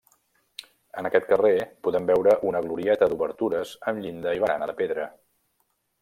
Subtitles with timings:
[1.01, 1.51] En aquest carrer
[1.87, 5.05] podem veure una glorieta d'obertures amb llinda i barana de pedra.